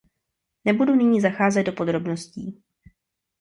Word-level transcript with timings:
Nebudu 0.65 0.95
nyní 0.95 1.21
zacházet 1.21 1.65
do 1.65 1.71
podrobností. 1.73 2.61